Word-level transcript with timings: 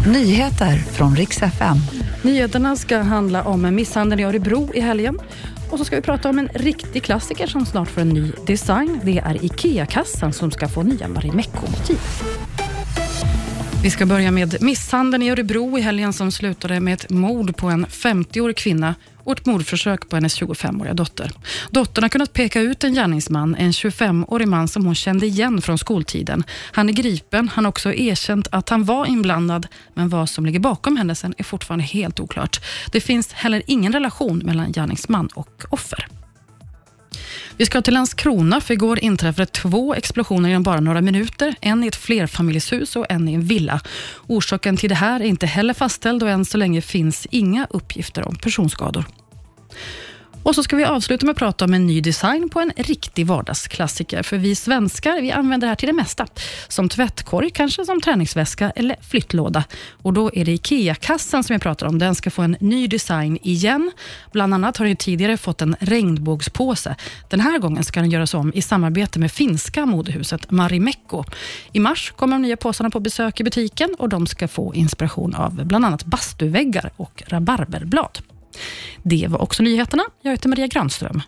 Nyheter 0.00 0.76
från 0.76 1.16
riks 1.16 1.42
FM. 1.42 1.76
Nyheterna 2.22 2.76
ska 2.76 2.98
handla 2.98 3.44
om 3.44 3.64
en 3.64 3.74
misshandel 3.74 4.20
i 4.20 4.22
Örebro 4.22 4.70
i 4.74 4.80
helgen. 4.80 5.18
Och 5.70 5.78
så 5.78 5.84
ska 5.84 5.96
vi 5.96 6.02
prata 6.02 6.30
om 6.30 6.38
en 6.38 6.48
riktig 6.48 7.02
klassiker 7.02 7.46
som 7.46 7.66
snart 7.66 7.88
får 7.88 8.00
en 8.00 8.08
ny 8.08 8.32
design. 8.46 9.00
Det 9.04 9.18
är 9.18 9.44
IKEA-kassan 9.44 10.32
som 10.32 10.50
ska 10.50 10.68
få 10.68 10.82
nya 10.82 11.08
Marimekko-motiv. 11.08 11.98
Vi 13.84 13.90
ska 13.90 14.06
börja 14.06 14.30
med 14.30 14.62
misshandeln 14.62 15.22
i 15.22 15.30
Örebro 15.30 15.78
i 15.78 15.80
helgen 15.80 16.12
som 16.12 16.32
slutade 16.32 16.80
med 16.80 16.94
ett 16.94 17.10
mord 17.10 17.56
på 17.56 17.66
en 17.66 17.86
50-årig 17.86 18.56
kvinna 18.56 18.94
och 19.24 19.32
ett 19.32 19.46
mordförsök 19.46 20.08
på 20.08 20.16
hennes 20.16 20.40
25-åriga 20.40 20.94
dotter. 20.94 21.30
Dottern 21.70 22.04
har 22.04 22.08
kunnat 22.08 22.32
peka 22.32 22.60
ut 22.60 22.84
en 22.84 22.94
gärningsman, 22.94 23.54
en 23.54 23.72
25-årig 23.72 24.48
man 24.48 24.68
som 24.68 24.86
hon 24.86 24.94
kände 24.94 25.26
igen 25.26 25.62
från 25.62 25.78
skoltiden. 25.78 26.44
Han 26.72 26.88
är 26.88 26.92
gripen, 26.92 27.48
han 27.48 27.64
har 27.64 27.68
också 27.68 27.92
erkänt 27.92 28.48
att 28.50 28.68
han 28.68 28.84
var 28.84 29.06
inblandad, 29.06 29.66
men 29.94 30.08
vad 30.08 30.30
som 30.30 30.46
ligger 30.46 30.60
bakom 30.60 30.96
händelsen 30.96 31.34
är 31.38 31.44
fortfarande 31.44 31.84
helt 31.84 32.20
oklart. 32.20 32.60
Det 32.92 33.00
finns 33.00 33.32
heller 33.32 33.62
ingen 33.66 33.92
relation 33.92 34.38
mellan 34.38 34.72
gärningsman 34.72 35.28
och 35.34 35.64
offer. 35.70 36.08
Vi 37.56 37.66
ska 37.66 37.82
till 37.82 37.94
Landskrona, 37.94 38.60
för 38.60 38.74
igår 38.74 38.98
inträffade 38.98 39.46
två 39.46 39.94
explosioner 39.94 40.48
inom 40.48 40.62
bara 40.62 40.80
några 40.80 41.00
minuter. 41.00 41.54
En 41.60 41.84
i 41.84 41.86
ett 41.86 41.96
flerfamiljshus 41.96 42.96
och 42.96 43.06
en 43.08 43.28
i 43.28 43.34
en 43.34 43.42
villa. 43.42 43.80
Orsaken 44.26 44.76
till 44.76 44.88
det 44.88 44.94
här 44.94 45.20
är 45.20 45.24
inte 45.24 45.46
heller 45.46 45.74
fastställd 45.74 46.22
och 46.22 46.30
än 46.30 46.44
så 46.44 46.58
länge 46.58 46.80
finns 46.80 47.26
inga 47.30 47.66
uppgifter 47.70 48.28
om 48.28 48.36
personskador. 48.36 49.04
Och 50.44 50.54
så 50.54 50.62
ska 50.62 50.76
vi 50.76 50.84
avsluta 50.84 51.26
med 51.26 51.32
att 51.32 51.38
prata 51.38 51.64
om 51.64 51.74
en 51.74 51.86
ny 51.86 52.00
design 52.00 52.48
på 52.48 52.60
en 52.60 52.72
riktig 52.76 53.26
vardagsklassiker. 53.26 54.22
För 54.22 54.38
vi 54.38 54.54
svenskar 54.54 55.20
vi 55.20 55.32
använder 55.32 55.66
det 55.66 55.68
här 55.68 55.76
till 55.76 55.86
det 55.86 55.92
mesta. 55.92 56.26
Som 56.68 56.88
tvättkorg, 56.88 57.50
kanske 57.50 57.84
som 57.84 58.00
träningsväska 58.00 58.70
eller 58.70 58.96
flyttlåda. 59.00 59.64
Och 60.02 60.12
då 60.12 60.30
är 60.34 60.44
det 60.44 60.52
IKEA-kassan 60.52 61.44
som 61.44 61.54
jag 61.54 61.62
pratar 61.62 61.86
om. 61.86 61.98
Den 61.98 62.14
ska 62.14 62.30
få 62.30 62.42
en 62.42 62.56
ny 62.60 62.86
design 62.86 63.38
igen. 63.42 63.90
Bland 64.32 64.54
annat 64.54 64.76
har 64.76 64.86
den 64.86 64.96
tidigare 64.96 65.36
fått 65.36 65.62
en 65.62 65.76
regnbågspåse. 65.80 66.96
Den 67.30 67.40
här 67.40 67.58
gången 67.58 67.84
ska 67.84 68.00
den 68.00 68.10
göras 68.10 68.34
om 68.34 68.52
i 68.54 68.62
samarbete 68.62 69.18
med 69.18 69.32
finska 69.32 69.86
modehuset 69.86 70.50
Marimekko. 70.50 71.24
I 71.72 71.80
mars 71.80 72.12
kommer 72.16 72.36
de 72.36 72.42
nya 72.42 72.56
påsarna 72.56 72.90
på 72.90 73.00
besök 73.00 73.40
i 73.40 73.44
butiken 73.44 73.94
och 73.98 74.08
de 74.08 74.26
ska 74.26 74.48
få 74.48 74.74
inspiration 74.74 75.34
av 75.34 75.66
bland 75.66 75.84
annat 75.84 76.04
bastuväggar 76.04 76.90
och 76.96 77.22
rabarberblad. 77.26 78.33
Det 79.02 79.26
var 79.30 79.42
också 79.42 79.62
nyheterna. 79.62 80.02
Jag 80.22 80.30
heter 80.30 80.48
Maria 80.48 80.66
Granström. 80.66 81.22